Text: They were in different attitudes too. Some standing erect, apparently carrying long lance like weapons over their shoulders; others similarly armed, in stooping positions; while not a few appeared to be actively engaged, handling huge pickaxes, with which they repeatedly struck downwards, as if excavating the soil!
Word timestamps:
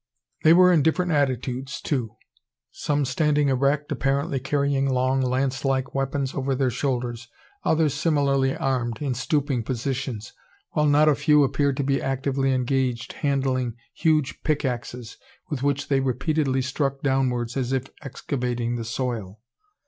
They 0.41 0.51
were 0.53 0.73
in 0.73 0.81
different 0.81 1.11
attitudes 1.11 1.79
too. 1.79 2.15
Some 2.71 3.05
standing 3.05 3.49
erect, 3.49 3.91
apparently 3.91 4.39
carrying 4.39 4.89
long 4.89 5.21
lance 5.21 5.63
like 5.63 5.93
weapons 5.93 6.33
over 6.33 6.55
their 6.55 6.71
shoulders; 6.71 7.27
others 7.63 7.93
similarly 7.93 8.55
armed, 8.57 8.99
in 8.99 9.13
stooping 9.13 9.61
positions; 9.61 10.33
while 10.71 10.87
not 10.87 11.07
a 11.07 11.13
few 11.13 11.43
appeared 11.43 11.77
to 11.77 11.83
be 11.83 12.01
actively 12.01 12.51
engaged, 12.51 13.13
handling 13.13 13.75
huge 13.93 14.41
pickaxes, 14.41 15.17
with 15.51 15.61
which 15.61 15.87
they 15.87 15.99
repeatedly 15.99 16.63
struck 16.63 17.03
downwards, 17.03 17.55
as 17.55 17.71
if 17.71 17.83
excavating 18.01 18.77
the 18.77 18.83
soil! 18.85 19.39